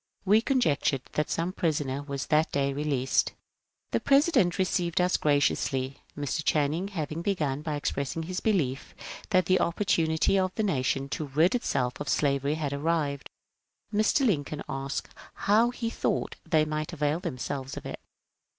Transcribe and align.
We 0.25 0.41
con 0.41 0.59
jectured 0.59 1.01
that 1.13 1.29
some 1.29 1.53
prisoner 1.53 2.01
was 2.01 2.25
that 2.25 2.51
day 2.51 2.73
released. 2.73 3.33
The 3.91 3.99
Presi 3.99 4.31
dent 4.31 4.57
received 4.57 4.99
us 4.99 5.15
graciously. 5.15 6.01
Mr. 6.17 6.43
Channing 6.43 6.87
having 6.87 7.21
begun 7.21 7.61
by 7.61 7.75
expressing 7.75 8.23
his 8.23 8.39
belief 8.39 8.95
that 9.29 9.45
the 9.45 9.59
opportunity 9.59 10.39
of 10.39 10.55
the 10.55 10.63
nation 10.63 11.07
to 11.09 11.27
rid 11.27 11.53
itself 11.53 11.99
of 11.99 12.09
slavery 12.09 12.55
had 12.55 12.73
arrived, 12.73 13.29
Mr. 13.93 14.25
Lincoln 14.25 14.63
asked 14.67 15.09
how 15.35 15.69
he 15.69 15.91
thought 15.91 16.35
they 16.49 16.65
might 16.65 16.93
avail 16.93 17.19
themselves 17.19 17.77
of 17.77 17.85
it. 17.85 17.99